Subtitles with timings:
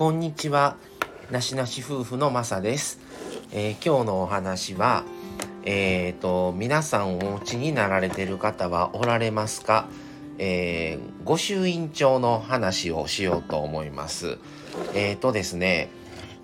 [0.00, 0.76] こんにちは。
[1.30, 2.98] なしなし夫婦のまさです。
[3.52, 5.04] えー今日のお話は、
[5.62, 9.88] えーと、皆さんお家になられてる方はおられますか？
[10.38, 14.38] えー御朱印帳の話をしようと思います。
[14.94, 15.90] えーとですね、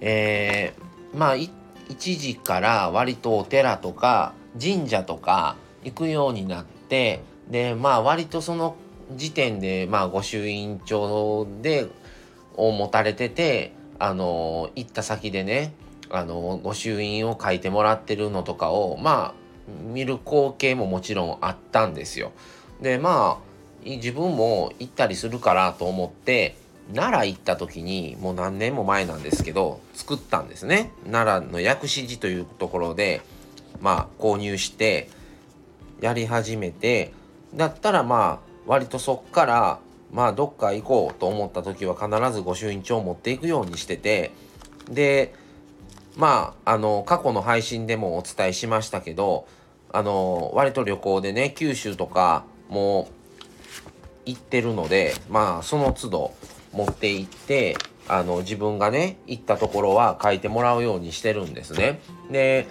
[0.02, 8.76] えーまあ、一時から割とお寺とか神社とか行くようになって、で、まあ割とその
[9.16, 11.86] 時点で、まあ御朱印帳で、
[12.56, 15.74] を持たれてて、あの、行った先でね、
[16.10, 19.46] あの、御朱印を書いてもらってるのとかを、まあ、
[19.92, 22.32] 見る光景ももちろんあったんですよ。
[22.80, 23.46] で、まあ、
[23.84, 26.56] 自分も行ったりするからと思って、
[26.94, 30.92] 奈良行った時に、もう何年も前なんですけど、作ったんですね。
[31.10, 33.22] 奈良の薬師寺というところで、
[33.80, 35.08] まあ、購入して、
[36.00, 37.12] やり始めて、
[37.54, 39.78] だったらまあ、割とそっから、
[40.12, 44.32] まあ、どっか行こうと思った時は必ず御朱印帳を持っていくようにしてて、
[44.88, 45.34] で、
[46.16, 49.46] まあ、あの、過去の配信でもお伝えしましたけど、
[49.92, 53.08] あの、割と旅行でね、九州とかも
[54.24, 56.34] 行ってるので、まあ、その都度
[56.72, 57.76] 持って行って、
[58.08, 62.00] あの、自分がね、行ったところは書いてもらうようにしてるんですね。
[62.30, 62.66] で、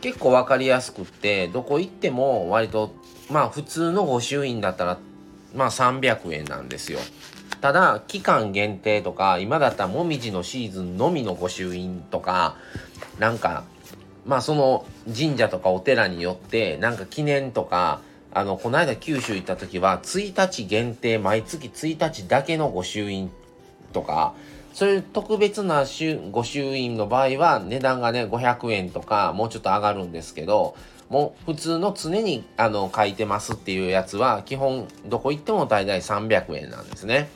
[0.00, 2.94] 結構わかりやすくって、どこ行っても割と、
[3.30, 4.98] まあ、普通の御朱印だったら、
[5.58, 7.00] まあ、300円なんですよ。
[7.60, 12.56] ただ、期間限定とか、今だったらもみじのシーズンのみの御朱印とか、
[13.18, 13.64] なんか、
[14.24, 18.00] まあその神社とかお寺によって、なんか記念とか、
[18.32, 23.28] あの、この間九州行った時は、1日限定、毎月1日だけの御朱印
[23.92, 24.34] とか、
[24.72, 30.76] そういう特別なし御朱印の場合は値段がね、500円とか、もうちょっと上がるんですけど、
[31.08, 37.28] もう普通の常にあの書いてますっていうやつは、基本どこ行っても大体300円なんですね。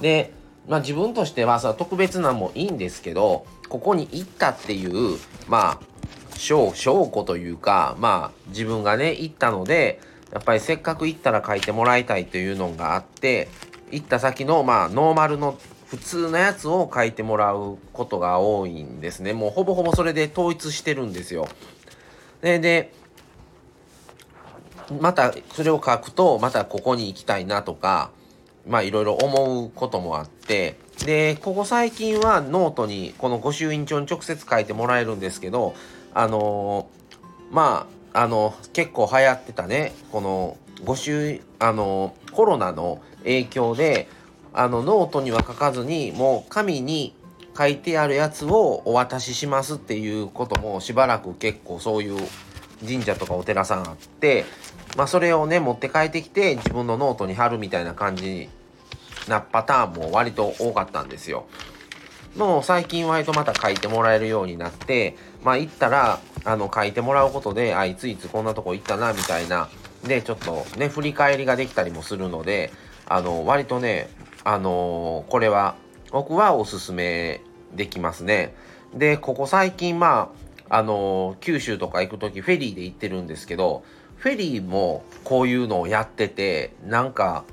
[0.00, 0.32] で、
[0.68, 5.18] まあ自分としてはさ、特別なのもいいんですけど、ここに行ったっていう、
[5.48, 5.80] まあ、
[6.36, 10.00] 証証拠というか、まあ自分がね、行ったので、
[10.32, 13.48] やっぱりせっかく行ったら書いてもらいたいというのがあって、
[13.92, 15.56] 行った先の、まあノーマルの
[15.86, 19.32] 普通のやつを書いてもらうことが多いんですね。
[19.32, 21.46] もうほぼほぼそれで統一してるんですよ。
[22.40, 22.92] で、で、
[25.00, 28.10] またそれを書くと、またここに行きたいなとか、
[28.66, 35.74] まあいろいろ思うこともあって、で、ここ最近はノートに、この御朱印帳に直接書いてもらえるんですけど、
[36.14, 37.04] あのー
[37.54, 44.08] まあ、あの、結構流行ってたね、この御朱、あのコロナの影響で、
[44.52, 47.14] あの、ノートには書かずに、もう紙に
[47.56, 52.18] 書いてあるやつをお渡ししますっていうこともしばらく結構そういう
[52.84, 54.44] 神社とかお寺さんあって、
[54.96, 58.48] まあそれをね持って帰ってきて自分のノートに貼るみたいな感じ
[59.28, 61.46] なパターンも割と多かったんですよ。
[62.36, 69.68] もう最近割とまた書いてもらえるようになって、まあ行ったら、あの書いてもらうことで、あ、いついつこんなとこ行ったな、みたいな、
[70.02, 72.72] で、ちょっとね、振り返りができたりもするので、
[73.06, 74.08] あの、割とね、
[74.42, 75.76] あのこれは、
[76.10, 77.40] 僕はおすすめ
[77.74, 78.54] できますね。
[78.94, 83.84] で、ここ最近、まあ、あの九州とか行くときフェリーで行ってるんですけど、
[84.16, 87.44] フェリーもこういうのをやってて、なんか、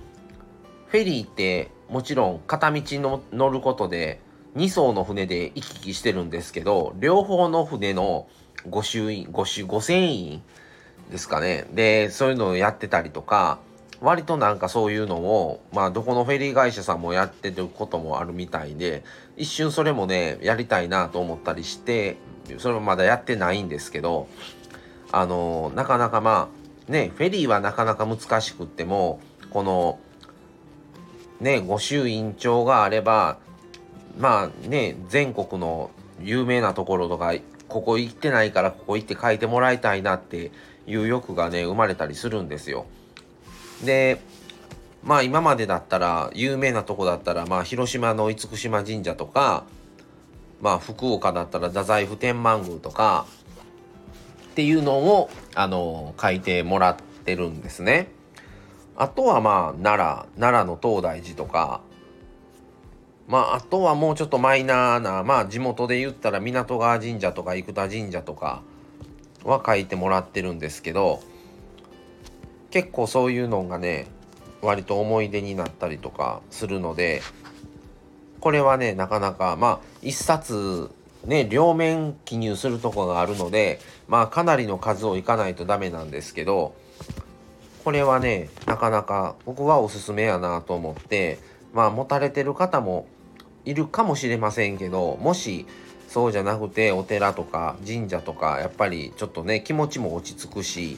[0.87, 4.19] フェリーってもちろん片道の乗ることで
[4.55, 8.27] 2艘の船で行き来してるんですけど、両方の船の
[8.69, 10.43] 御朱印、御朱、御船員
[11.09, 11.67] ですかね。
[11.73, 13.59] で、そういうのをやってたりとか、
[14.01, 19.03] 割となんかそういうのを、まあどこのフェリー会社さんもやってることもあるみたいで、
[19.37, 22.17] 一瞬それもね、やりたいなと思ったりして、
[22.59, 24.27] それもまだやってないんですけど、
[25.11, 26.49] あのなかなかま
[26.89, 29.19] あ、ね、フェリーはなかなか難しくっても、
[29.49, 29.99] この、
[31.39, 33.37] ね、御朱印帳があれば、
[34.17, 35.91] まあね、全国の
[36.21, 37.33] 有名なところとか、
[37.67, 40.51] ここ行ってないからここ行って書いてもらいたいなって
[40.85, 42.85] いう欲がね、生まれたりするんですよ。
[43.83, 44.21] で、
[45.03, 49.63] まあ今までだったら、有名なとこだったら、まあ広島の厳島神社とか、
[50.61, 53.25] まあ福岡だったら太宰府天満宮とか、
[54.51, 58.09] っていうのを、あの、書いてもらってるんですね。
[58.97, 61.81] あとはまあ奈良、奈良の東大寺とか、
[63.27, 68.61] まああとはもうちょっとマイナーな、まあ地元で言ったら港川神社とか生田神社とか
[69.43, 71.21] は書いてもらってるんですけど、
[72.69, 74.07] 結構そういうのがね、
[74.61, 77.21] 割と思い出になったりとかするので、
[78.41, 80.91] これはね、なかなか、まあ一冊
[81.25, 83.79] ね、両面記入するとこがあるので、
[84.09, 86.75] まあかなりの数をいかないとダメなんですけど、
[87.85, 91.39] これはね、なかなか僕はおすすめやなと思って、
[91.73, 93.07] まあ持たれてる方も
[93.65, 95.65] いるかもしれませんけどもし
[96.07, 100.97] そうじゃなくてお寺とか神社とかやっぱりちょっとね気持ちも落ち着くし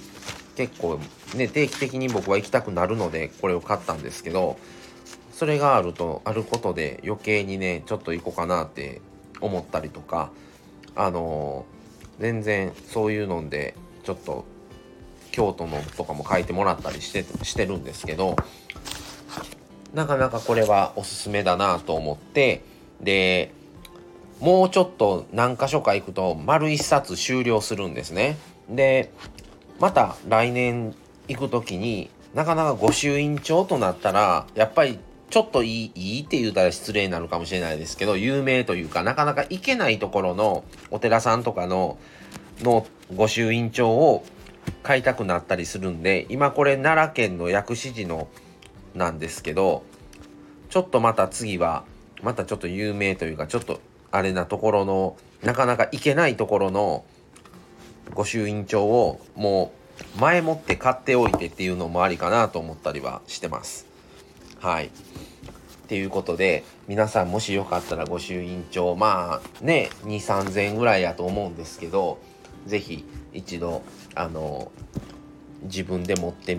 [0.55, 0.99] 結構
[1.35, 4.57] ね定期的に僕は行きたくなるのでこれを買ったんですけど
[5.43, 9.01] それがあるとあることで余計にねちょっと行こうかなって
[9.41, 10.31] 思ったりとか
[10.95, 13.75] あのー、全然そういうので
[14.05, 14.45] ちょっと
[15.31, 18.37] 京都のとかも書いてもらったりしてしてるんですけど
[19.93, 22.61] なかなかこれはおすすめだなと思って
[23.01, 23.51] で
[24.39, 28.37] もうちょっと何箇所か行くと丸1冊終了するんですね。
[28.69, 29.11] で
[29.81, 30.95] また来年
[31.27, 34.99] 行く時になかなか御朱印帳となったらやっぱり
[35.33, 41.97] ちょっといいいいって言うたら失礼になるかもしれないですけど有名というかなかなか行けないところのお寺さんとかの
[42.59, 42.85] の
[43.15, 44.23] 御朱印帳を
[44.83, 48.27] 買いたくなったりするんで今これ奈良県の薬師寺の
[48.93, 49.81] なんですけど
[50.69, 51.83] ちょっとまた次は
[52.21, 53.81] またちょっと有名というかちょっと
[54.11, 57.05] あれなところのなかなか行けないところの
[58.13, 59.73] 御朱印帳をも
[60.15, 63.87] う前もって買っておいてっていうのもありかなと思ったりはしてます。
[64.63, 64.91] はい。
[65.83, 72.19] っていうことで皆さんもしよかったら御朱印帳まあね2 3 0 0円ぐらいやと思うんですけど
[72.65, 73.81] 是非一度
[74.15, 74.71] あの
[75.63, 76.57] 自分で持って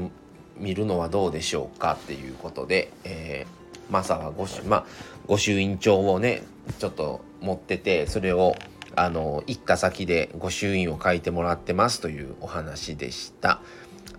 [0.57, 4.87] みるのはどうでしょうかっていうことで、えー、マサは御朱,、まあ、
[5.27, 6.43] 御朱印帳をね
[6.79, 8.55] ちょっと持っててそれを
[8.97, 13.61] あの行った先で御朱印を書いてもらってますというお話でした。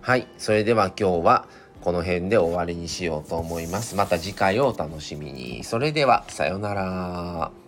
[0.00, 1.48] はいそれでは今日は
[1.86, 3.94] この辺で終わりにしようと思います。
[3.94, 5.62] また次回をお楽しみに。
[5.62, 7.65] それではさようなら。